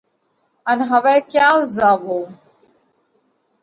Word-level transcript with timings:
ان 0.69 0.79
هوَئہ 0.89 1.15
ڪيال 1.31 1.59
زاوَو۔ 1.75 2.19